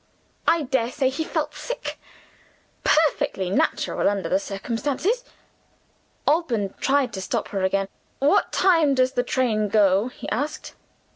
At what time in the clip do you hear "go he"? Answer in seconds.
9.69-10.27